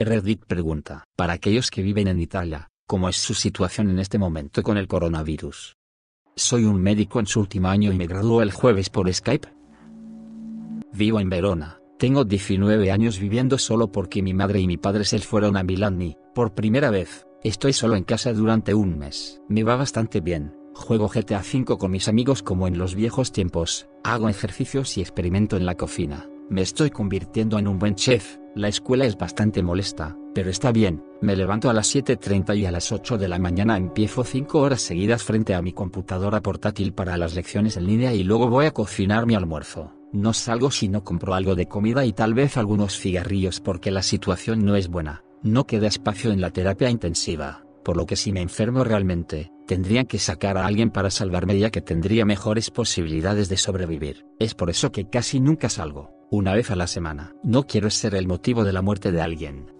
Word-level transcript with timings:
Reddit 0.00 0.44
pregunta, 0.44 1.04
para 1.14 1.34
aquellos 1.34 1.70
que 1.70 1.80
viven 1.80 2.08
en 2.08 2.18
Italia, 2.18 2.68
¿cómo 2.84 3.08
es 3.08 3.14
su 3.14 3.32
situación 3.32 3.90
en 3.90 4.00
este 4.00 4.18
momento 4.18 4.64
con 4.64 4.76
el 4.76 4.88
coronavirus? 4.88 5.76
Soy 6.34 6.64
un 6.64 6.82
médico 6.82 7.20
en 7.20 7.26
su 7.26 7.38
último 7.38 7.68
año 7.68 7.92
y 7.92 7.96
me 7.96 8.08
graduó 8.08 8.42
el 8.42 8.50
jueves 8.50 8.90
por 8.90 9.12
Skype. 9.12 9.46
Vivo 10.92 11.20
en 11.20 11.30
Verona, 11.30 11.78
tengo 11.96 12.24
19 12.24 12.90
años 12.90 13.20
viviendo 13.20 13.56
solo 13.56 13.92
porque 13.92 14.20
mi 14.20 14.34
madre 14.34 14.58
y 14.58 14.66
mi 14.66 14.78
padre 14.78 15.04
se 15.04 15.20
fueron 15.20 15.56
a 15.56 15.62
Milán 15.62 16.02
y, 16.02 16.16
por 16.34 16.54
primera 16.54 16.90
vez, 16.90 17.24
estoy 17.44 17.72
solo 17.72 17.94
en 17.94 18.02
casa 18.02 18.32
durante 18.32 18.74
un 18.74 18.98
mes. 18.98 19.40
Me 19.48 19.62
va 19.62 19.76
bastante 19.76 20.20
bien, 20.20 20.56
juego 20.74 21.08
GTA 21.08 21.38
V 21.38 21.78
con 21.78 21.92
mis 21.92 22.08
amigos 22.08 22.42
como 22.42 22.66
en 22.66 22.78
los 22.78 22.96
viejos 22.96 23.30
tiempos, 23.30 23.86
hago 24.02 24.28
ejercicios 24.28 24.98
y 24.98 25.02
experimento 25.02 25.56
en 25.56 25.66
la 25.66 25.76
cocina. 25.76 26.28
Me 26.50 26.60
estoy 26.60 26.90
convirtiendo 26.90 27.58
en 27.58 27.66
un 27.66 27.78
buen 27.78 27.94
chef, 27.94 28.36
la 28.54 28.68
escuela 28.68 29.06
es 29.06 29.16
bastante 29.16 29.62
molesta, 29.62 30.14
pero 30.34 30.50
está 30.50 30.72
bien, 30.72 31.02
me 31.22 31.36
levanto 31.36 31.70
a 31.70 31.72
las 31.72 31.94
7.30 31.94 32.58
y 32.58 32.66
a 32.66 32.70
las 32.70 32.92
8 32.92 33.16
de 33.16 33.28
la 33.28 33.38
mañana 33.38 33.78
empiezo 33.78 34.24
5 34.24 34.60
horas 34.60 34.82
seguidas 34.82 35.22
frente 35.22 35.54
a 35.54 35.62
mi 35.62 35.72
computadora 35.72 36.42
portátil 36.42 36.92
para 36.92 37.16
las 37.16 37.34
lecciones 37.34 37.78
en 37.78 37.86
línea 37.86 38.12
y 38.12 38.24
luego 38.24 38.50
voy 38.50 38.66
a 38.66 38.72
cocinar 38.72 39.24
mi 39.24 39.34
almuerzo. 39.34 39.94
No 40.12 40.34
salgo 40.34 40.70
si 40.70 40.88
no 40.88 41.02
compro 41.02 41.32
algo 41.32 41.54
de 41.54 41.66
comida 41.66 42.04
y 42.04 42.12
tal 42.12 42.34
vez 42.34 42.58
algunos 42.58 42.98
cigarrillos 42.98 43.60
porque 43.60 43.90
la 43.90 44.02
situación 44.02 44.66
no 44.66 44.76
es 44.76 44.88
buena. 44.88 45.24
No 45.42 45.66
queda 45.66 45.86
espacio 45.86 46.30
en 46.30 46.42
la 46.42 46.50
terapia 46.50 46.90
intensiva, 46.90 47.64
por 47.82 47.96
lo 47.96 48.04
que 48.04 48.16
si 48.16 48.32
me 48.32 48.42
enfermo 48.42 48.84
realmente, 48.84 49.50
tendría 49.66 50.04
que 50.04 50.18
sacar 50.18 50.58
a 50.58 50.66
alguien 50.66 50.90
para 50.90 51.10
salvarme 51.10 51.58
ya 51.58 51.70
que 51.70 51.80
tendría 51.80 52.26
mejores 52.26 52.70
posibilidades 52.70 53.48
de 53.48 53.56
sobrevivir. 53.56 54.26
Es 54.38 54.54
por 54.54 54.68
eso 54.68 54.92
que 54.92 55.08
casi 55.08 55.40
nunca 55.40 55.68
salgo, 55.68 56.14
una 56.34 56.54
vez 56.54 56.70
a 56.70 56.76
la 56.76 56.86
semana. 56.86 57.34
No 57.42 57.66
quiero 57.66 57.90
ser 57.90 58.14
el 58.14 58.26
motivo 58.26 58.64
de 58.64 58.72
la 58.72 58.82
muerte 58.82 59.12
de 59.12 59.20
alguien. 59.20 59.72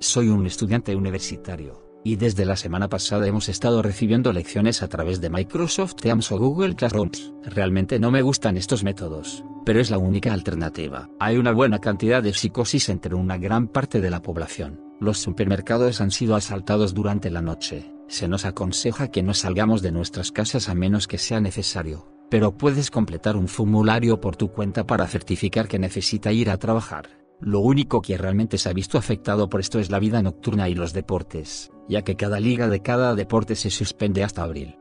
Soy 0.00 0.28
un 0.28 0.46
estudiante 0.46 0.96
universitario 0.96 1.82
y 2.04 2.16
desde 2.16 2.44
la 2.44 2.56
semana 2.56 2.88
pasada 2.88 3.28
hemos 3.28 3.48
estado 3.48 3.82
recibiendo 3.82 4.32
lecciones 4.32 4.82
a 4.82 4.88
través 4.88 5.20
de 5.20 5.30
Microsoft 5.30 5.94
Teams 5.94 6.32
o 6.32 6.38
Google 6.38 6.74
Classrooms. 6.74 7.32
Realmente 7.44 8.00
no 8.00 8.10
me 8.10 8.22
gustan 8.22 8.56
estos 8.56 8.82
métodos, 8.82 9.44
pero 9.64 9.80
es 9.80 9.90
la 9.90 9.98
única 9.98 10.32
alternativa. 10.32 11.08
Hay 11.20 11.36
una 11.36 11.52
buena 11.52 11.78
cantidad 11.78 12.22
de 12.22 12.34
psicosis 12.34 12.88
entre 12.88 13.14
una 13.14 13.38
gran 13.38 13.68
parte 13.68 14.00
de 14.00 14.10
la 14.10 14.22
población. 14.22 14.80
Los 15.00 15.18
supermercados 15.18 16.00
han 16.00 16.10
sido 16.10 16.34
asaltados 16.34 16.94
durante 16.94 17.30
la 17.30 17.42
noche. 17.42 17.92
Se 18.08 18.26
nos 18.26 18.44
aconseja 18.44 19.08
que 19.08 19.22
no 19.22 19.34
salgamos 19.34 19.82
de 19.82 19.92
nuestras 19.92 20.32
casas 20.32 20.68
a 20.68 20.74
menos 20.74 21.06
que 21.06 21.18
sea 21.18 21.40
necesario, 21.40 22.06
pero 22.32 22.56
puedes 22.56 22.90
completar 22.90 23.36
un 23.36 23.46
formulario 23.46 24.18
por 24.18 24.36
tu 24.36 24.52
cuenta 24.52 24.86
para 24.86 25.06
certificar 25.06 25.68
que 25.68 25.78
necesita 25.78 26.32
ir 26.32 26.48
a 26.48 26.56
trabajar. 26.56 27.10
Lo 27.42 27.60
único 27.60 28.00
que 28.00 28.16
realmente 28.16 28.56
se 28.56 28.70
ha 28.70 28.72
visto 28.72 28.96
afectado 28.96 29.50
por 29.50 29.60
esto 29.60 29.78
es 29.78 29.90
la 29.90 29.98
vida 29.98 30.22
nocturna 30.22 30.70
y 30.70 30.74
los 30.74 30.94
deportes, 30.94 31.70
ya 31.90 32.00
que 32.00 32.16
cada 32.16 32.40
liga 32.40 32.68
de 32.68 32.80
cada 32.80 33.14
deporte 33.14 33.54
se 33.54 33.68
suspende 33.68 34.24
hasta 34.24 34.44
abril. 34.44 34.78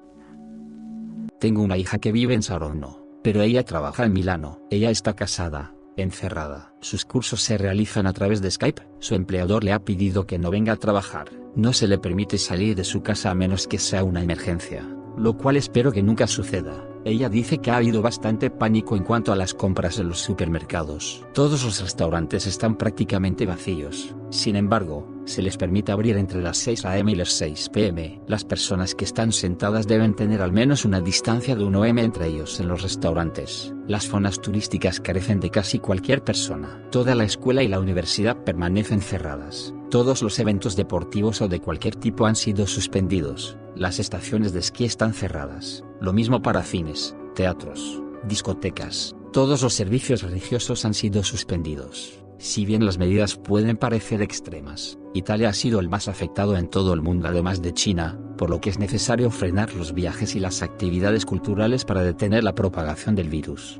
Tengo 1.41 1.61
una 1.61 1.75
hija 1.75 1.99
que 1.99 2.13
vive 2.13 2.35
en 2.35 2.41
Saronno, 2.41 3.05
pero 3.21 3.41
ella 3.41 3.65
trabaja 3.65 4.05
en 4.05 4.13
Milano. 4.13 4.61
Ella 4.69 4.89
está 4.89 5.13
casada, 5.13 5.75
encerrada. 5.97 6.73
Sus 6.79 7.03
cursos 7.03 7.41
se 7.41 7.57
realizan 7.57 8.07
a 8.07 8.13
través 8.13 8.41
de 8.41 8.49
Skype. 8.49 8.83
Su 8.99 9.13
empleador 9.13 9.65
le 9.65 9.73
ha 9.73 9.83
pedido 9.83 10.25
que 10.25 10.39
no 10.39 10.51
venga 10.51 10.71
a 10.71 10.77
trabajar. 10.77 11.27
No 11.57 11.73
se 11.73 11.89
le 11.89 11.97
permite 11.97 12.37
salir 12.37 12.77
de 12.77 12.85
su 12.85 13.03
casa 13.03 13.29
a 13.29 13.35
menos 13.35 13.67
que 13.67 13.77
sea 13.77 14.05
una 14.05 14.23
emergencia, 14.23 14.87
lo 15.17 15.35
cual 15.35 15.57
espero 15.57 15.91
que 15.91 16.01
nunca 16.01 16.27
suceda. 16.27 16.90
Ella 17.03 17.29
dice 17.29 17.57
que 17.57 17.71
ha 17.71 17.77
habido 17.77 18.01
bastante 18.01 18.51
pánico 18.51 18.95
en 18.95 19.03
cuanto 19.03 19.31
a 19.31 19.35
las 19.35 19.55
compras 19.55 19.97
en 19.97 20.07
los 20.07 20.19
supermercados. 20.19 21.25
Todos 21.33 21.63
los 21.63 21.81
restaurantes 21.81 22.45
están 22.45 22.77
prácticamente 22.77 23.47
vacíos. 23.47 24.15
Sin 24.29 24.55
embargo, 24.55 25.07
se 25.25 25.41
les 25.41 25.57
permite 25.57 25.91
abrir 25.91 26.17
entre 26.17 26.41
las 26.41 26.57
6 26.59 26.85
a.m. 26.85 27.11
y 27.11 27.15
las 27.15 27.29
6 27.29 27.69
p.m. 27.69 28.21
Las 28.27 28.45
personas 28.45 28.93
que 28.93 29.05
están 29.05 29.31
sentadas 29.31 29.87
deben 29.87 30.15
tener 30.15 30.41
al 30.41 30.51
menos 30.51 30.85
una 30.85 31.01
distancia 31.01 31.55
de 31.55 31.63
1 31.63 31.85
m 31.85 32.03
entre 32.03 32.27
ellos 32.27 32.59
en 32.59 32.67
los 32.67 32.83
restaurantes. 32.83 33.73
Las 33.87 34.07
zonas 34.07 34.39
turísticas 34.39 34.99
carecen 34.99 35.39
de 35.39 35.49
casi 35.49 35.79
cualquier 35.79 36.23
persona. 36.23 36.83
Toda 36.91 37.15
la 37.15 37.23
escuela 37.23 37.63
y 37.63 37.67
la 37.67 37.79
universidad 37.79 38.37
permanecen 38.43 39.01
cerradas. 39.01 39.73
Todos 39.89 40.21
los 40.21 40.37
eventos 40.39 40.75
deportivos 40.75 41.41
o 41.41 41.47
de 41.47 41.59
cualquier 41.59 41.95
tipo 41.95 42.25
han 42.27 42.35
sido 42.35 42.67
suspendidos. 42.67 43.57
Las 43.75 43.99
estaciones 43.99 44.53
de 44.53 44.59
esquí 44.59 44.85
están 44.85 45.13
cerradas. 45.13 45.83
Lo 46.01 46.13
mismo 46.13 46.41
para 46.41 46.63
cines, 46.63 47.15
teatros, 47.35 48.01
discotecas. 48.23 49.15
Todos 49.31 49.61
los 49.61 49.75
servicios 49.75 50.23
religiosos 50.23 50.83
han 50.83 50.95
sido 50.95 51.23
suspendidos. 51.23 52.19
Si 52.39 52.65
bien 52.65 52.87
las 52.87 52.97
medidas 52.97 53.35
pueden 53.35 53.77
parecer 53.77 54.23
extremas, 54.23 54.97
Italia 55.13 55.49
ha 55.49 55.53
sido 55.53 55.79
el 55.79 55.89
más 55.89 56.07
afectado 56.07 56.57
en 56.57 56.69
todo 56.69 56.95
el 56.95 57.03
mundo 57.03 57.27
además 57.27 57.61
de 57.61 57.75
China, 57.75 58.19
por 58.35 58.49
lo 58.49 58.59
que 58.59 58.71
es 58.71 58.79
necesario 58.79 59.29
frenar 59.29 59.75
los 59.75 59.93
viajes 59.93 60.33
y 60.35 60.39
las 60.39 60.63
actividades 60.63 61.23
culturales 61.23 61.85
para 61.85 62.01
detener 62.01 62.43
la 62.43 62.55
propagación 62.55 63.13
del 63.13 63.29
virus. 63.29 63.79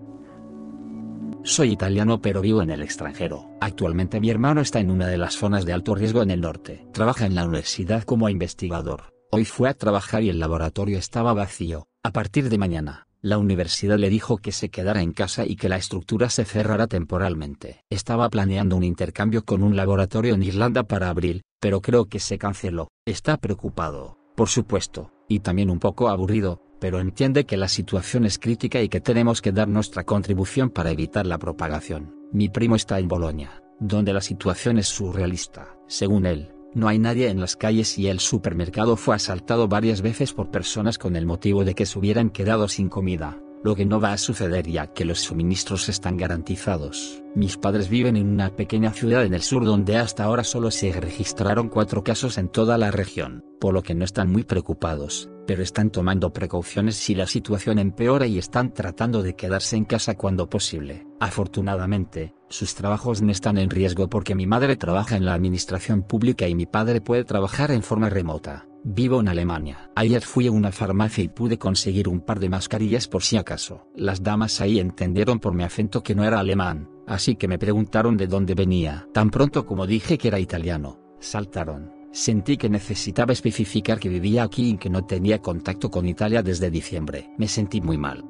Soy 1.42 1.72
italiano 1.72 2.22
pero 2.22 2.42
vivo 2.42 2.62
en 2.62 2.70
el 2.70 2.84
extranjero. 2.84 3.50
Actualmente 3.62 4.20
mi 4.20 4.30
hermano 4.30 4.62
está 4.62 4.80
en 4.80 4.92
una 4.92 5.08
de 5.08 5.18
las 5.18 5.34
zonas 5.34 5.66
de 5.66 5.74
alto 5.74 5.96
riesgo 5.96 6.22
en 6.22 6.30
el 6.30 6.42
norte. 6.42 6.86
Trabaja 6.94 7.26
en 7.26 7.34
la 7.34 7.46
universidad 7.46 8.04
como 8.04 8.30
investigador. 8.30 9.12
Hoy 9.32 9.44
fue 9.46 9.70
a 9.70 9.74
trabajar 9.74 10.22
y 10.22 10.30
el 10.30 10.40
laboratorio 10.40 11.00
estaba 11.00 11.34
vacío. 11.34 11.88
A 12.04 12.12
partir 12.12 12.50
de 12.50 12.58
mañana, 12.58 13.06
la 13.22 13.38
universidad 13.38 14.00
le 14.00 14.10
dijo 14.10 14.38
que 14.38 14.52
se 14.52 14.70
quedara 14.70 15.04
en 15.04 15.12
casa 15.12 15.46
y 15.46 15.56
que 15.56 15.70
la 15.70 15.78
estructura 15.78 16.32
se 16.32 16.46
cerrara 16.46 16.88
temporalmente. 16.88 17.84
Estaba 17.92 18.28
planeando 18.30 18.76
un 18.76 18.84
intercambio 18.84 19.46
con 19.46 19.62
un 19.62 19.76
laboratorio 19.76 20.34
en 20.34 20.42
Irlanda 20.42 20.82
para 20.82 21.10
abril, 21.10 21.44
pero 21.60 21.80
creo 21.82 22.06
que 22.06 22.20
se 22.20 22.40
canceló. 22.40 22.88
Está 23.06 23.38
preocupado, 23.38 24.18
por 24.36 24.50
supuesto, 24.50 25.12
y 25.30 25.42
también 25.42 25.70
un 25.70 25.78
poco 25.78 26.10
aburrido, 26.10 26.64
pero 26.80 27.00
entiende 27.00 27.46
que 27.46 27.56
la 27.56 27.68
situación 27.68 28.26
es 28.26 28.40
crítica 28.40 28.82
y 28.82 28.90
que 28.90 29.00
tenemos 29.00 29.40
que 29.40 29.52
dar 29.52 29.68
nuestra 29.68 30.04
contribución 30.04 30.72
para 30.72 30.90
evitar 30.90 31.28
la 31.28 31.38
propagación. 31.38 32.16
Mi 32.34 32.50
primo 32.50 32.76
está 32.76 32.98
en 32.98 33.10
Bolonia, 33.10 33.62
donde 33.80 34.12
la 34.12 34.22
situación 34.22 34.80
es 34.80 34.88
surrealista. 34.88 35.76
Según 35.88 36.26
él, 36.26 36.52
no 36.74 36.88
hay 36.88 37.00
nadie 37.00 37.30
en 37.30 37.40
las 37.40 37.56
calles 37.56 37.98
y 37.98 38.08
el 38.08 38.20
supermercado 38.20 38.96
fue 38.96 39.16
asaltado 39.16 39.68
varias 39.68 40.02
veces 40.02 40.34
por 40.34 40.52
personas 40.52 40.98
con 40.98 41.16
el 41.16 41.26
motivo 41.26 41.64
de 41.66 41.76
que 41.76 41.86
se 41.86 42.00
hubieran 42.00 42.30
quedado 42.30 42.68
sin 42.68 42.90
comida 42.90 43.38
lo 43.64 43.76
que 43.76 43.86
no 43.86 44.00
va 44.00 44.14
a 44.14 44.18
suceder 44.18 44.68
ya 44.68 44.88
que 44.88 45.06
los 45.06 45.20
suministros 45.20 45.90
están 45.90 46.18
garantizados. 46.18 47.22
Mis 47.36 47.58
padres 47.58 47.90
viven 47.90 48.18
en 48.18 48.28
una 48.28 48.56
pequeña 48.56 48.92
ciudad 48.92 49.24
en 49.24 49.34
el 49.34 49.42
sur 49.42 49.64
donde 49.64 49.98
hasta 49.98 50.24
ahora 50.24 50.44
solo 50.44 50.72
se 50.72 50.92
registraron 50.92 51.70
cuatro 51.70 52.04
casos 52.04 52.38
en 52.38 52.50
toda 52.50 52.78
la 52.78 52.92
región, 52.92 53.44
por 53.60 53.74
lo 53.74 53.84
que 53.84 53.96
no 53.96 54.04
están 54.04 54.32
muy 54.32 54.44
preocupados, 54.44 55.30
pero 55.48 55.64
están 55.64 55.92
tomando 55.92 56.34
precauciones 56.34 56.96
si 56.96 57.16
la 57.16 57.28
situación 57.28 57.80
empeora 57.80 58.26
y 58.26 58.38
están 58.38 58.74
tratando 58.74 59.24
de 59.24 59.36
quedarse 59.36 59.78
en 59.78 59.86
casa 59.86 60.16
cuando 60.16 60.50
posible. 60.50 61.08
Afortunadamente, 61.20 62.34
sus 62.50 62.76
trabajos 62.76 63.22
no 63.22 63.32
están 63.32 63.58
en 63.58 63.70
riesgo 63.70 64.10
porque 64.10 64.36
mi 64.36 64.48
madre 64.48 64.76
trabaja 64.76 65.16
en 65.16 65.26
la 65.26 65.34
administración 65.34 66.04
pública 66.04 66.48
y 66.48 66.56
mi 66.56 66.66
padre 66.66 67.00
puede 67.00 67.24
trabajar 67.24 67.72
en 67.72 67.84
forma 67.84 68.10
remota. 68.10 68.66
Vivo 68.84 69.20
en 69.20 69.28
Alemania. 69.28 69.92
Ayer 69.96 70.24
fui 70.24 70.48
a 70.48 70.52
una 70.52 70.72
farmacia 70.72 71.24
y 71.24 71.28
pude 71.28 71.60
conseguir 71.60 72.08
un 72.08 72.20
par 72.20 72.40
de 72.40 72.50
mascarillas 72.50 73.08
por 73.08 73.22
si 73.22 73.38
acaso. 73.38 73.88
Las 73.96 74.24
damas 74.24 74.60
ahí 74.60 74.80
entendieron 74.80 75.40
por 75.40 75.54
mi 75.54 75.64
acento 75.64 76.02
que 76.02 76.16
no 76.16 76.24
era 76.24 76.40
alemán, 76.40 76.90
así 77.06 77.36
que 77.36 77.48
me 77.48 77.60
preguntaron 77.60 78.18
de 78.18 78.26
dónde 78.26 78.56
venía. 78.56 79.08
Tan 79.14 79.30
pronto 79.30 79.68
como 79.68 79.86
dije 79.86 80.18
que 80.18 80.30
era 80.30 80.40
italiano, 80.40 81.00
saltaron. 81.20 81.92
Sentí 82.12 82.58
que 82.58 82.70
necesitaba 82.70 83.34
especificar 83.34 84.00
que 84.00 84.10
vivía 84.10 84.42
aquí 84.42 84.72
y 84.72 84.78
que 84.78 84.90
no 84.90 85.06
tenía 85.06 85.40
contacto 85.40 85.92
con 85.92 86.08
Italia 86.08 86.42
desde 86.42 86.72
diciembre. 86.72 87.30
Me 87.38 87.48
sentí 87.48 87.82
muy 87.82 88.00
mal. 88.00 88.26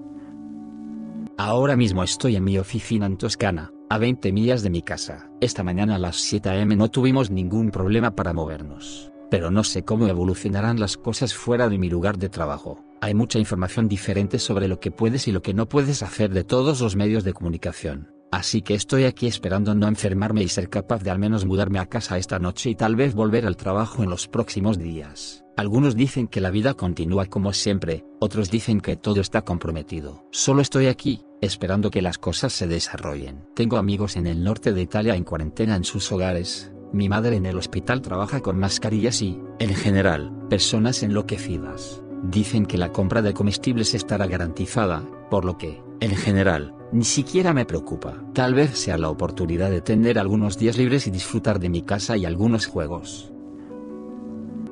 Ahora 1.38 1.78
mismo 1.78 2.04
estoy 2.04 2.36
en 2.36 2.44
mi 2.44 2.58
oficina 2.58 3.06
en 3.06 3.16
Toscana, 3.16 3.72
a 3.90 3.98
20 3.98 4.34
millas 4.34 4.64
de 4.64 4.70
mi 4.70 4.82
casa. 4.82 5.32
Esta 5.40 5.64
mañana 5.64 5.96
a 5.96 6.00
las 6.00 6.18
7 6.18 6.50
am 6.50 6.76
no 6.76 6.92
tuvimos 6.92 7.32
ningún 7.32 7.72
problema 7.72 8.12
para 8.12 8.34
movernos 8.34 9.10
pero 9.32 9.50
no 9.50 9.64
sé 9.64 9.84
cómo 9.86 10.08
evolucionarán 10.08 10.80
las 10.80 10.98
cosas 10.98 11.34
fuera 11.34 11.70
de 11.70 11.78
mi 11.78 11.90
lugar 11.90 12.18
de 12.18 12.28
trabajo. 12.28 12.84
Hay 13.00 13.14
mucha 13.14 13.40
información 13.40 13.88
diferente 13.88 14.38
sobre 14.38 14.68
lo 14.68 14.82
que 14.82 14.92
puedes 14.92 15.26
y 15.30 15.32
lo 15.32 15.42
que 15.42 15.54
no 15.54 15.70
puedes 15.70 16.04
hacer 16.04 16.32
de 16.32 16.44
todos 16.44 16.82
los 16.82 16.98
medios 16.98 17.24
de 17.24 17.32
comunicación. 17.32 18.12
Así 18.30 18.62
que 18.62 18.74
estoy 18.74 19.06
aquí 19.06 19.28
esperando 19.28 19.74
no 19.74 19.88
enfermarme 19.88 20.44
y 20.44 20.50
ser 20.50 20.70
capaz 20.70 21.02
de 21.02 21.12
al 21.12 21.20
menos 21.20 21.46
mudarme 21.46 21.80
a 21.80 21.86
casa 21.86 22.18
esta 22.18 22.40
noche 22.40 22.70
y 22.70 22.76
tal 22.76 22.98
vez 22.98 23.16
volver 23.16 23.46
al 23.46 23.56
trabajo 23.56 24.04
en 24.04 24.10
los 24.10 24.28
próximos 24.28 24.78
días. 24.78 25.46
Algunos 25.56 25.96
dicen 25.96 26.28
que 26.28 26.42
la 26.42 26.52
vida 26.52 26.74
continúa 26.74 27.26
como 27.26 27.54
siempre, 27.54 28.04
otros 28.20 28.52
dicen 28.52 28.82
que 28.82 28.98
todo 28.98 29.22
está 29.22 29.44
comprometido. 29.44 30.26
Solo 30.32 30.62
estoy 30.62 30.88
aquí, 30.88 31.24
esperando 31.40 31.90
que 31.90 32.02
las 32.02 32.18
cosas 32.18 32.52
se 32.52 32.68
desarrollen. 32.68 33.46
Tengo 33.56 33.78
amigos 33.78 34.18
en 34.18 34.28
el 34.28 34.44
norte 34.44 34.74
de 34.74 34.82
Italia 34.82 35.16
en 35.16 35.24
cuarentena 35.24 35.76
en 35.76 35.86
sus 35.86 36.12
hogares, 36.12 36.72
mi 36.93 37.08
madre 37.08 37.38
en 37.38 37.46
el 37.46 37.58
hospital 37.58 38.02
trabaja 38.02 38.41
con 38.41 38.59
mascarillas 38.59 39.22
y, 39.22 39.40
en 39.59 39.73
general, 39.73 40.47
personas 40.49 41.03
enloquecidas. 41.03 42.02
Dicen 42.23 42.66
que 42.66 42.78
la 42.78 42.91
compra 42.91 43.22
de 43.22 43.34
comestibles 43.34 43.93
estará 43.93 44.28
garantizada, 44.28 45.03
por 45.29 45.46
lo 45.46 45.58
que, 45.58 45.82
en 46.02 46.16
general, 46.16 46.76
ni 46.91 47.05
siquiera 47.05 47.53
me 47.53 47.66
preocupa. 47.66 48.22
Tal 48.34 48.53
vez 48.53 48.78
sea 48.78 48.97
la 48.97 49.09
oportunidad 49.09 49.72
de 49.72 49.82
tener 49.82 50.20
algunos 50.20 50.58
días 50.58 50.78
libres 50.78 51.08
y 51.08 51.11
disfrutar 51.11 51.59
de 51.59 51.70
mi 51.70 51.82
casa 51.82 52.17
y 52.17 52.26
algunos 52.26 52.67
juegos. 52.67 53.32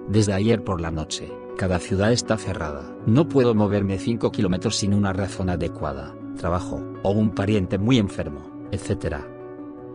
Desde 0.10 0.34
ayer 0.34 0.64
por 0.64 0.82
la 0.82 0.92
noche, 0.92 1.32
cada 1.58 1.80
ciudad 1.80 2.12
está 2.12 2.38
cerrada. 2.38 2.96
No 3.06 3.30
puedo 3.30 3.56
moverme 3.56 4.00
5 4.00 4.32
kilómetros 4.32 4.76
sin 4.76 4.94
una 4.94 5.14
razón 5.14 5.50
adecuada, 5.50 6.16
trabajo, 6.38 6.84
o 7.04 7.12
un 7.12 7.30
pariente 7.30 7.78
muy 7.78 7.98
enfermo, 7.98 8.68
etc. 8.72 9.18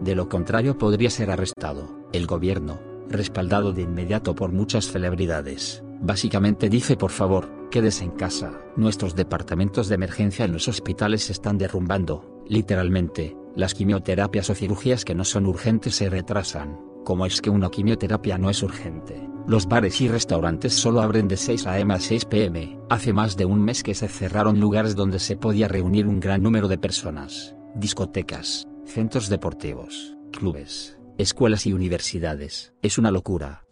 De 0.00 0.14
lo 0.14 0.28
contrario 0.28 0.78
podría 0.78 1.10
ser 1.10 1.30
arrestado. 1.30 2.03
El 2.14 2.28
gobierno, 2.28 2.78
respaldado 3.08 3.72
de 3.72 3.82
inmediato 3.82 4.36
por 4.36 4.52
muchas 4.52 4.86
celebridades, 4.86 5.82
básicamente 6.00 6.68
dice 6.68 6.96
por 6.96 7.10
favor, 7.10 7.68
quédese 7.72 8.04
en 8.04 8.12
casa. 8.12 8.52
Nuestros 8.76 9.16
departamentos 9.16 9.88
de 9.88 9.96
emergencia 9.96 10.44
en 10.44 10.52
los 10.52 10.68
hospitales 10.68 11.28
están 11.28 11.58
derrumbando, 11.58 12.44
literalmente, 12.48 13.36
las 13.56 13.74
quimioterapias 13.74 14.48
o 14.48 14.54
cirugías 14.54 15.04
que 15.04 15.16
no 15.16 15.24
son 15.24 15.44
urgentes 15.46 15.96
se 15.96 16.08
retrasan. 16.08 16.78
¿Cómo 17.04 17.26
es 17.26 17.40
que 17.42 17.50
una 17.50 17.68
quimioterapia 17.68 18.38
no 18.38 18.48
es 18.48 18.62
urgente? 18.62 19.28
Los 19.48 19.66
bares 19.66 20.00
y 20.00 20.06
restaurantes 20.06 20.72
solo 20.72 21.00
abren 21.00 21.26
de 21.26 21.36
6 21.36 21.66
am 21.66 21.90
a 21.90 21.98
6 21.98 22.26
pm. 22.26 22.78
Hace 22.90 23.12
más 23.12 23.36
de 23.36 23.44
un 23.44 23.60
mes 23.60 23.82
que 23.82 23.94
se 23.96 24.06
cerraron 24.06 24.60
lugares 24.60 24.94
donde 24.94 25.18
se 25.18 25.36
podía 25.36 25.66
reunir 25.66 26.06
un 26.06 26.20
gran 26.20 26.44
número 26.44 26.68
de 26.68 26.78
personas. 26.78 27.56
Discotecas, 27.74 28.68
centros 28.84 29.28
deportivos, 29.28 30.16
clubes, 30.30 30.96
escuelas 31.18 31.66
y 31.66 31.72
universidades. 31.72 32.74
Es 32.82 32.98
una 32.98 33.10
locura. 33.10 33.64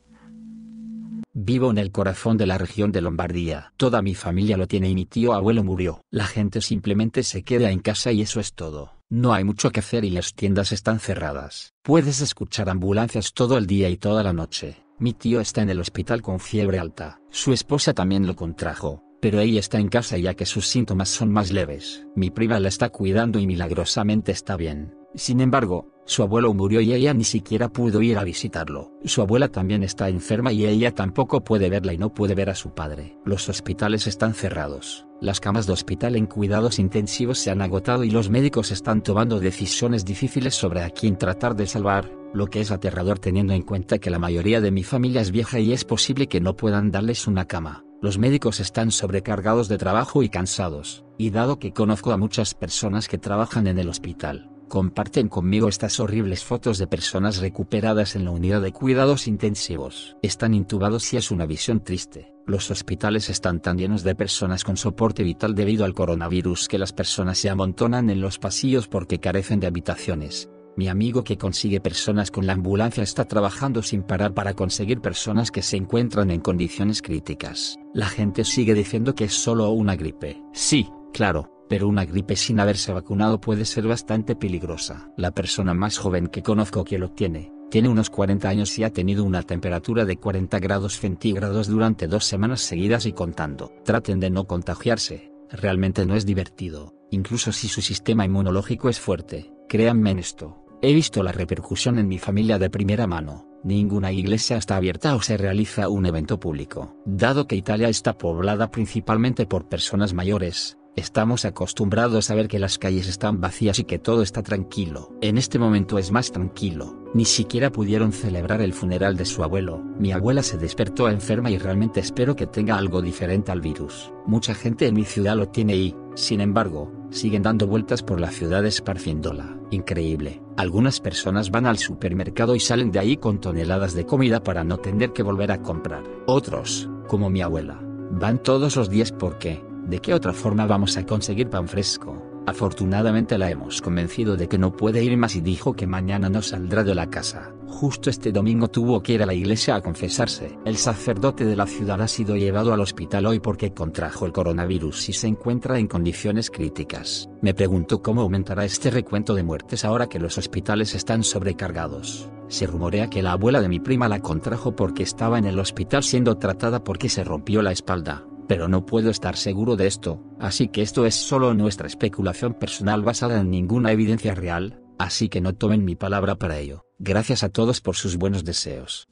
Vivo 1.34 1.70
en 1.70 1.78
el 1.78 1.90
corazón 1.90 2.36
de 2.36 2.46
la 2.46 2.58
región 2.58 2.92
de 2.92 3.00
Lombardía. 3.00 3.72
Toda 3.78 4.02
mi 4.02 4.14
familia 4.14 4.56
lo 4.56 4.66
tiene 4.66 4.90
y 4.90 4.94
mi 4.94 5.06
tío 5.06 5.32
abuelo 5.32 5.64
murió. 5.64 6.02
La 6.10 6.26
gente 6.26 6.60
simplemente 6.60 7.22
se 7.22 7.42
queda 7.42 7.70
en 7.70 7.80
casa 7.80 8.12
y 8.12 8.20
eso 8.20 8.38
es 8.38 8.52
todo. 8.52 8.98
No 9.08 9.32
hay 9.32 9.42
mucho 9.42 9.70
que 9.70 9.80
hacer 9.80 10.04
y 10.04 10.10
las 10.10 10.34
tiendas 10.34 10.72
están 10.72 11.00
cerradas. 11.00 11.72
Puedes 11.82 12.20
escuchar 12.20 12.68
ambulancias 12.68 13.32
todo 13.32 13.56
el 13.56 13.66
día 13.66 13.88
y 13.88 13.96
toda 13.96 14.22
la 14.22 14.32
noche. 14.32 14.84
Mi 14.98 15.14
tío 15.14 15.40
está 15.40 15.62
en 15.62 15.70
el 15.70 15.80
hospital 15.80 16.22
con 16.22 16.38
fiebre 16.38 16.78
alta. 16.78 17.18
Su 17.30 17.52
esposa 17.52 17.94
también 17.94 18.26
lo 18.26 18.36
contrajo, 18.36 19.02
pero 19.20 19.40
ella 19.40 19.58
está 19.58 19.78
en 19.78 19.88
casa 19.88 20.18
ya 20.18 20.34
que 20.34 20.46
sus 20.46 20.68
síntomas 20.68 21.08
son 21.08 21.32
más 21.32 21.50
leves. 21.50 22.06
Mi 22.14 22.30
prima 22.30 22.60
la 22.60 22.68
está 22.68 22.90
cuidando 22.90 23.38
y 23.38 23.46
milagrosamente 23.46 24.32
está 24.32 24.56
bien. 24.56 24.94
Sin 25.14 25.40
embargo, 25.40 25.92
su 26.04 26.22
abuelo 26.22 26.52
murió 26.52 26.80
y 26.80 26.92
ella 26.92 27.14
ni 27.14 27.24
siquiera 27.24 27.68
pudo 27.68 28.02
ir 28.02 28.18
a 28.18 28.24
visitarlo. 28.24 28.92
Su 29.04 29.22
abuela 29.22 29.48
también 29.48 29.82
está 29.82 30.08
enferma 30.08 30.52
y 30.52 30.66
ella 30.66 30.94
tampoco 30.94 31.44
puede 31.44 31.70
verla 31.70 31.92
y 31.92 31.98
no 31.98 32.12
puede 32.12 32.34
ver 32.34 32.50
a 32.50 32.54
su 32.54 32.74
padre. 32.74 33.16
Los 33.24 33.48
hospitales 33.48 34.06
están 34.06 34.34
cerrados. 34.34 35.06
Las 35.20 35.38
camas 35.38 35.66
de 35.66 35.74
hospital 35.74 36.16
en 36.16 36.26
cuidados 36.26 36.78
intensivos 36.78 37.38
se 37.38 37.50
han 37.50 37.62
agotado 37.62 38.02
y 38.04 38.10
los 38.10 38.30
médicos 38.30 38.72
están 38.72 39.02
tomando 39.02 39.38
decisiones 39.38 40.04
difíciles 40.04 40.54
sobre 40.54 40.82
a 40.82 40.90
quién 40.90 41.16
tratar 41.16 41.54
de 41.54 41.66
salvar, 41.66 42.10
lo 42.34 42.48
que 42.48 42.60
es 42.60 42.72
aterrador 42.72 43.18
teniendo 43.18 43.52
en 43.52 43.62
cuenta 43.62 43.98
que 43.98 44.10
la 44.10 44.18
mayoría 44.18 44.60
de 44.60 44.72
mi 44.72 44.82
familia 44.82 45.20
es 45.20 45.30
vieja 45.30 45.60
y 45.60 45.72
es 45.72 45.84
posible 45.84 46.26
que 46.26 46.40
no 46.40 46.56
puedan 46.56 46.90
darles 46.90 47.28
una 47.28 47.46
cama. 47.46 47.84
Los 48.00 48.18
médicos 48.18 48.58
están 48.58 48.90
sobrecargados 48.90 49.68
de 49.68 49.78
trabajo 49.78 50.24
y 50.24 50.28
cansados, 50.28 51.04
y 51.18 51.30
dado 51.30 51.60
que 51.60 51.72
conozco 51.72 52.10
a 52.10 52.16
muchas 52.16 52.54
personas 52.54 53.06
que 53.06 53.16
trabajan 53.16 53.68
en 53.68 53.78
el 53.78 53.88
hospital, 53.88 54.50
comparten 54.72 55.28
conmigo 55.28 55.68
estas 55.68 56.00
horribles 56.00 56.44
fotos 56.44 56.78
de 56.78 56.86
personas 56.86 57.40
recuperadas 57.40 58.16
en 58.16 58.24
la 58.24 58.30
unidad 58.30 58.62
de 58.62 58.72
cuidados 58.72 59.28
intensivos. 59.28 60.16
Están 60.22 60.54
intubados 60.54 61.12
y 61.12 61.18
es 61.18 61.30
una 61.30 61.44
visión 61.44 61.84
triste. 61.84 62.32
Los 62.46 62.70
hospitales 62.70 63.28
están 63.28 63.60
tan 63.60 63.76
llenos 63.76 64.02
de 64.02 64.14
personas 64.14 64.64
con 64.64 64.78
soporte 64.78 65.24
vital 65.24 65.54
debido 65.54 65.84
al 65.84 65.92
coronavirus 65.92 66.68
que 66.68 66.78
las 66.78 66.94
personas 66.94 67.36
se 67.36 67.50
amontonan 67.50 68.08
en 68.08 68.22
los 68.22 68.38
pasillos 68.38 68.88
porque 68.88 69.20
carecen 69.20 69.60
de 69.60 69.66
habitaciones. 69.66 70.48
Mi 70.74 70.88
amigo 70.88 71.22
que 71.22 71.36
consigue 71.36 71.82
personas 71.82 72.30
con 72.30 72.46
la 72.46 72.54
ambulancia 72.54 73.02
está 73.02 73.26
trabajando 73.26 73.82
sin 73.82 74.02
parar 74.02 74.32
para 74.32 74.54
conseguir 74.54 75.02
personas 75.02 75.50
que 75.50 75.60
se 75.60 75.76
encuentran 75.76 76.30
en 76.30 76.40
condiciones 76.40 77.02
críticas. 77.02 77.76
La 77.92 78.06
gente 78.06 78.42
sigue 78.44 78.72
diciendo 78.72 79.14
que 79.14 79.24
es 79.24 79.34
solo 79.34 79.68
una 79.68 79.96
gripe. 79.96 80.42
Sí, 80.54 80.88
claro, 81.12 81.51
pero 81.72 81.88
una 81.88 82.04
gripe 82.04 82.36
sin 82.36 82.60
haberse 82.60 82.92
vacunado 82.92 83.40
puede 83.40 83.64
ser 83.64 83.88
bastante 83.88 84.36
peligrosa. 84.36 85.10
La 85.16 85.30
persona 85.30 85.72
más 85.72 85.96
joven 85.96 86.26
que 86.26 86.42
conozco 86.42 86.84
que 86.84 86.98
lo 86.98 87.12
tiene, 87.12 87.50
tiene 87.70 87.88
unos 87.88 88.10
40 88.10 88.46
años 88.46 88.78
y 88.78 88.84
ha 88.84 88.92
tenido 88.92 89.24
una 89.24 89.42
temperatura 89.42 90.04
de 90.04 90.18
40 90.18 90.58
grados 90.58 90.98
centígrados 90.98 91.68
durante 91.68 92.08
dos 92.08 92.26
semanas 92.26 92.60
seguidas 92.60 93.06
y 93.06 93.14
contando. 93.14 93.72
Traten 93.86 94.20
de 94.20 94.28
no 94.28 94.46
contagiarse, 94.46 95.32
realmente 95.50 96.04
no 96.04 96.14
es 96.14 96.26
divertido, 96.26 96.92
incluso 97.10 97.52
si 97.52 97.68
su 97.68 97.80
sistema 97.80 98.26
inmunológico 98.26 98.90
es 98.90 99.00
fuerte, 99.00 99.50
créanme 99.66 100.10
en 100.10 100.18
esto. 100.18 100.66
He 100.82 100.92
visto 100.92 101.22
la 101.22 101.32
repercusión 101.32 101.98
en 101.98 102.06
mi 102.06 102.18
familia 102.18 102.58
de 102.58 102.68
primera 102.68 103.06
mano. 103.06 103.48
Ninguna 103.64 104.12
iglesia 104.12 104.58
está 104.58 104.76
abierta 104.76 105.14
o 105.14 105.22
se 105.22 105.38
realiza 105.38 105.88
un 105.88 106.04
evento 106.04 106.38
público. 106.38 106.98
Dado 107.06 107.46
que 107.46 107.56
Italia 107.56 107.88
está 107.88 108.18
poblada 108.18 108.70
principalmente 108.70 109.46
por 109.46 109.70
personas 109.70 110.12
mayores, 110.12 110.76
Estamos 110.94 111.46
acostumbrados 111.46 112.30
a 112.30 112.34
ver 112.34 112.48
que 112.48 112.58
las 112.58 112.76
calles 112.76 113.08
están 113.08 113.40
vacías 113.40 113.78
y 113.78 113.84
que 113.84 113.98
todo 113.98 114.20
está 114.20 114.42
tranquilo. 114.42 115.10
En 115.22 115.38
este 115.38 115.58
momento 115.58 115.98
es 115.98 116.12
más 116.12 116.32
tranquilo. 116.32 116.94
Ni 117.14 117.24
siquiera 117.24 117.72
pudieron 117.72 118.12
celebrar 118.12 118.60
el 118.60 118.74
funeral 118.74 119.16
de 119.16 119.24
su 119.24 119.42
abuelo. 119.42 119.78
Mi 119.98 120.12
abuela 120.12 120.42
se 120.42 120.58
despertó 120.58 121.08
enferma 121.08 121.50
y 121.50 121.56
realmente 121.56 122.00
espero 122.00 122.36
que 122.36 122.46
tenga 122.46 122.76
algo 122.76 123.00
diferente 123.00 123.50
al 123.50 123.62
virus. 123.62 124.12
Mucha 124.26 124.54
gente 124.54 124.86
en 124.86 124.94
mi 124.94 125.04
ciudad 125.04 125.34
lo 125.34 125.48
tiene 125.48 125.76
y, 125.76 125.96
sin 126.14 126.42
embargo, 126.42 126.92
siguen 127.08 127.42
dando 127.42 127.66
vueltas 127.66 128.02
por 128.02 128.20
la 128.20 128.30
ciudad 128.30 128.66
esparciéndola. 128.66 129.56
Increíble. 129.70 130.42
Algunas 130.58 131.00
personas 131.00 131.50
van 131.50 131.64
al 131.64 131.78
supermercado 131.78 132.54
y 132.54 132.60
salen 132.60 132.90
de 132.90 132.98
ahí 132.98 133.16
con 133.16 133.40
toneladas 133.40 133.94
de 133.94 134.04
comida 134.04 134.42
para 134.42 134.62
no 134.62 134.76
tener 134.76 135.14
que 135.14 135.22
volver 135.22 135.52
a 135.52 135.62
comprar. 135.62 136.04
Otros, 136.26 136.90
como 137.08 137.30
mi 137.30 137.40
abuela, 137.40 137.80
van 138.10 138.42
todos 138.42 138.76
los 138.76 138.90
días 138.90 139.10
porque, 139.10 139.62
¿De 139.86 139.98
qué 139.98 140.14
otra 140.14 140.32
forma 140.32 140.64
vamos 140.66 140.96
a 140.96 141.04
conseguir 141.04 141.50
pan 141.50 141.66
fresco? 141.66 142.22
Afortunadamente 142.46 143.36
la 143.36 143.50
hemos 143.50 143.80
convencido 143.82 144.36
de 144.36 144.48
que 144.48 144.58
no 144.58 144.76
puede 144.76 145.02
ir 145.02 145.16
más 145.16 145.36
y 145.36 145.40
dijo 145.40 145.74
que 145.74 145.86
mañana 145.86 146.28
no 146.28 146.40
saldrá 146.40 146.82
de 146.84 146.94
la 146.94 147.10
casa. 147.10 147.52
Justo 147.66 148.10
este 148.10 148.32
domingo 148.32 148.68
tuvo 148.68 149.02
que 149.02 149.14
ir 149.14 149.22
a 149.22 149.26
la 149.26 149.34
iglesia 149.34 149.74
a 149.74 149.80
confesarse. 149.80 150.58
El 150.64 150.76
sacerdote 150.76 151.44
de 151.44 151.56
la 151.56 151.66
ciudad 151.66 152.00
ha 152.00 152.08
sido 152.08 152.36
llevado 152.36 152.72
al 152.72 152.80
hospital 152.80 153.26
hoy 153.26 153.40
porque 153.40 153.72
contrajo 153.72 154.26
el 154.26 154.32
coronavirus 154.32 155.08
y 155.08 155.12
se 155.12 155.26
encuentra 155.26 155.78
en 155.78 155.88
condiciones 155.88 156.50
críticas. 156.50 157.28
Me 157.40 157.54
pregunto 157.54 158.02
cómo 158.02 158.22
aumentará 158.22 158.64
este 158.64 158.90
recuento 158.90 159.34
de 159.34 159.42
muertes 159.42 159.84
ahora 159.84 160.08
que 160.08 160.20
los 160.20 160.38
hospitales 160.38 160.94
están 160.94 161.24
sobrecargados. 161.24 162.28
Se 162.48 162.66
rumorea 162.66 163.08
que 163.08 163.22
la 163.22 163.32
abuela 163.32 163.60
de 163.60 163.68
mi 163.68 163.80
prima 163.80 164.08
la 164.08 164.20
contrajo 164.20 164.76
porque 164.76 165.02
estaba 165.02 165.38
en 165.38 165.46
el 165.46 165.58
hospital 165.58 166.02
siendo 166.02 166.36
tratada 166.36 166.84
porque 166.84 167.08
se 167.08 167.24
rompió 167.24 167.62
la 167.62 167.72
espalda 167.72 168.24
pero 168.48 168.68
no 168.68 168.86
puedo 168.86 169.10
estar 169.10 169.36
seguro 169.36 169.76
de 169.76 169.86
esto, 169.86 170.22
así 170.38 170.68
que 170.68 170.82
esto 170.82 171.06
es 171.06 171.14
solo 171.14 171.54
nuestra 171.54 171.86
especulación 171.86 172.54
personal 172.54 173.02
basada 173.02 173.40
en 173.40 173.50
ninguna 173.50 173.92
evidencia 173.92 174.34
real, 174.34 174.80
así 174.98 175.28
que 175.28 175.40
no 175.40 175.54
tomen 175.54 175.84
mi 175.84 175.96
palabra 175.96 176.36
para 176.36 176.58
ello. 176.58 176.84
Gracias 176.98 177.42
a 177.42 177.48
todos 177.48 177.80
por 177.80 177.96
sus 177.96 178.16
buenos 178.16 178.44
deseos. 178.44 179.08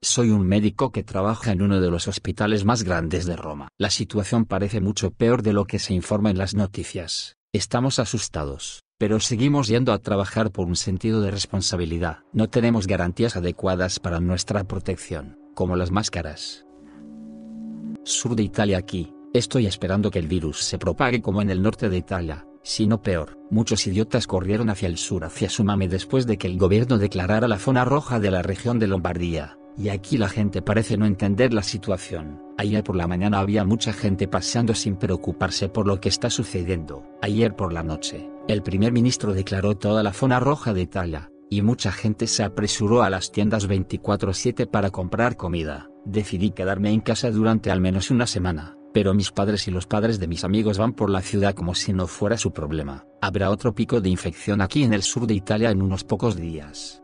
Soy 0.00 0.30
un 0.30 0.46
médico 0.46 0.92
que 0.92 1.02
trabaja 1.02 1.50
en 1.50 1.60
uno 1.60 1.80
de 1.80 1.90
los 1.90 2.06
hospitales 2.06 2.64
más 2.64 2.84
grandes 2.84 3.26
de 3.26 3.34
Roma. 3.34 3.68
La 3.78 3.90
situación 3.90 4.44
parece 4.44 4.80
mucho 4.80 5.10
peor 5.10 5.42
de 5.42 5.52
lo 5.52 5.66
que 5.66 5.80
se 5.80 5.92
informa 5.92 6.30
en 6.30 6.38
las 6.38 6.54
noticias. 6.54 7.36
Estamos 7.52 7.98
asustados, 7.98 8.84
pero 8.98 9.18
seguimos 9.18 9.66
yendo 9.66 9.92
a 9.92 9.98
trabajar 9.98 10.52
por 10.52 10.68
un 10.68 10.76
sentido 10.76 11.20
de 11.20 11.32
responsabilidad. 11.32 12.18
No 12.32 12.48
tenemos 12.48 12.86
garantías 12.86 13.36
adecuadas 13.36 13.98
para 13.98 14.20
nuestra 14.20 14.64
protección, 14.64 15.38
como 15.54 15.74
las 15.74 15.90
máscaras, 15.90 16.64
sur 18.08 18.34
de 18.34 18.42
Italia 18.42 18.78
aquí, 18.78 19.12
estoy 19.34 19.66
esperando 19.66 20.10
que 20.10 20.18
el 20.18 20.26
virus 20.26 20.64
se 20.64 20.78
propague 20.78 21.20
como 21.20 21.42
en 21.42 21.50
el 21.50 21.62
norte 21.62 21.88
de 21.88 21.98
Italia, 21.98 22.46
si 22.62 22.86
no 22.86 23.02
peor. 23.02 23.38
Muchos 23.50 23.86
idiotas 23.86 24.26
corrieron 24.26 24.70
hacia 24.70 24.88
el 24.88 24.96
sur 24.96 25.24
hacia 25.24 25.50
Sumame 25.50 25.88
después 25.88 26.26
de 26.26 26.38
que 26.38 26.46
el 26.46 26.58
gobierno 26.58 26.98
declarara 26.98 27.48
la 27.48 27.58
zona 27.58 27.84
roja 27.84 28.18
de 28.18 28.30
la 28.30 28.42
región 28.42 28.78
de 28.78 28.86
Lombardía, 28.86 29.58
y 29.76 29.90
aquí 29.90 30.18
la 30.18 30.28
gente 30.28 30.62
parece 30.62 30.96
no 30.96 31.06
entender 31.06 31.52
la 31.52 31.62
situación. 31.62 32.42
Ayer 32.56 32.82
por 32.82 32.96
la 32.96 33.06
mañana 33.06 33.38
había 33.38 33.64
mucha 33.64 33.92
gente 33.92 34.26
paseando 34.26 34.74
sin 34.74 34.96
preocuparse 34.96 35.68
por 35.68 35.86
lo 35.86 36.00
que 36.00 36.08
está 36.08 36.30
sucediendo. 36.30 37.04
Ayer 37.22 37.54
por 37.54 37.72
la 37.72 37.84
noche, 37.84 38.28
el 38.48 38.62
primer 38.62 38.92
ministro 38.92 39.34
declaró 39.34 39.76
toda 39.76 40.02
la 40.02 40.12
zona 40.12 40.40
roja 40.40 40.72
de 40.72 40.80
Italia, 40.80 41.30
y 41.50 41.62
mucha 41.62 41.92
gente 41.92 42.26
se 42.26 42.44
apresuró 42.44 43.02
a 43.02 43.10
las 43.10 43.32
tiendas 43.32 43.66
24/7 43.68 44.66
para 44.66 44.90
comprar 44.90 45.36
comida. 45.36 45.90
Decidí 46.04 46.50
quedarme 46.50 46.92
en 46.92 47.00
casa 47.00 47.30
durante 47.30 47.70
al 47.70 47.80
menos 47.80 48.10
una 48.10 48.26
semana, 48.26 48.76
pero 48.92 49.14
mis 49.14 49.30
padres 49.30 49.68
y 49.68 49.70
los 49.70 49.86
padres 49.86 50.18
de 50.18 50.28
mis 50.28 50.44
amigos 50.44 50.78
van 50.78 50.92
por 50.92 51.10
la 51.10 51.22
ciudad 51.22 51.54
como 51.54 51.74
si 51.74 51.92
no 51.92 52.06
fuera 52.06 52.36
su 52.38 52.52
problema. 52.52 53.06
Habrá 53.20 53.50
otro 53.50 53.74
pico 53.74 54.00
de 54.00 54.08
infección 54.08 54.60
aquí 54.60 54.82
en 54.84 54.92
el 54.92 55.02
sur 55.02 55.26
de 55.26 55.34
Italia 55.34 55.70
en 55.70 55.82
unos 55.82 56.04
pocos 56.04 56.36
días. 56.36 57.02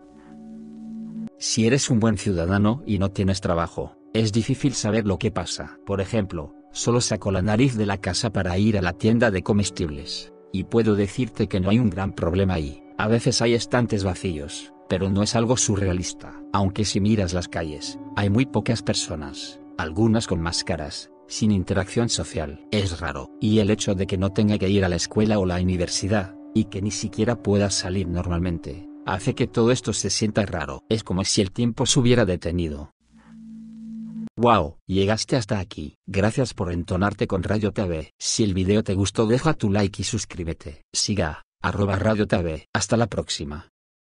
Si 1.39 1.67
eres 1.67 1.91
un 1.91 2.01
buen 2.01 2.17
ciudadano 2.17 2.83
y 2.87 2.99
no 2.99 3.11
tienes 3.11 3.41
trabajo, 3.41 3.97
es 4.15 4.33
difícil 4.33 4.75
saber 4.75 5.07
lo 5.07 5.19
que 5.19 5.31
pasa. 5.31 5.79
Por 5.85 6.01
ejemplo, 6.01 6.55
solo 6.73 7.01
saco 7.01 7.31
la 7.33 7.43
nariz 7.43 7.77
de 7.77 7.87
la 7.87 7.99
casa 7.99 8.31
para 8.31 8.57
ir 8.59 8.79
a 8.79 8.83
la 8.83 8.93
tienda 8.93 9.31
de 9.31 9.43
comestibles 9.43 10.33
Y 10.53 10.65
puedo 10.65 10.95
decirte 10.95 11.49
que 11.49 11.59
no 11.59 11.71
hay 11.71 11.81
un 11.81 11.91
gran 11.91 12.13
problema 12.13 12.55
ahí, 12.55 12.84
a 12.97 13.09
veces 13.09 13.43
hay 13.43 13.55
estantes 13.55 14.05
vacíos, 14.05 14.73
pero 14.89 15.11
no 15.11 15.23
es 15.23 15.35
algo 15.35 15.57
surrealista. 15.57 16.41
Aunque 16.53 16.85
si 16.85 17.01
miras 17.01 17.33
las 17.33 17.49
calles, 17.49 17.99
hay 18.17 18.31
muy 18.31 18.47
pocas 18.47 18.83
personas, 18.83 19.61
algunas 19.79 20.27
con 20.27 20.41
máscaras, 20.41 21.11
sin 21.27 21.51
interacción 21.51 22.09
social. 22.09 22.67
Es 22.71 23.01
raro. 23.01 23.31
Y 23.41 23.59
el 23.59 23.71
hecho 23.71 23.95
de 23.95 24.07
que 24.07 24.19
no 24.19 24.31
tenga 24.31 24.59
que 24.59 24.69
ir 24.69 24.85
a 24.85 24.89
la 24.89 24.97
escuela 24.97 25.39
o 25.39 25.47
la 25.47 25.61
universidad, 25.61 26.35
y 26.55 26.67
que 26.67 26.83
ni 26.83 26.93
siquiera 26.93 27.43
pueda 27.43 27.71
salir 27.71 28.07
normalmente, 28.07 28.89
hace 29.07 29.35
que 29.35 29.49
todo 29.49 29.73
esto 29.73 29.93
se 29.93 30.11
sienta 30.11 30.47
raro. 30.47 30.83
Es 30.89 31.03
como 31.03 31.25
si 31.25 31.43
el 31.43 31.51
tiempo 31.51 31.87
se 31.87 31.99
hubiera 31.99 32.25
detenido. 32.25 32.93
Wow, 34.37 34.79
llegaste 34.87 35.37
hasta 35.37 35.61
aquí. 35.61 35.97
Gracias 36.07 36.55
por 36.55 36.73
entonarte 36.73 37.29
con 37.29 37.45
Radio 37.45 37.73
TV. 37.73 38.13
Si 38.19 38.43
el 38.43 38.53
video 38.53 38.83
te 38.83 38.95
gustó 38.95 39.27
deja 39.27 39.55
tu 39.55 39.71
like 39.71 40.03
y 40.03 40.05
suscríbete. 40.05 40.83
Siga, 40.93 41.44
arroba 41.65 41.97
Radio 41.97 42.27
TV. 42.27 42.69
Hasta 42.75 42.97
la 42.97 43.07
próxima. 43.07 43.74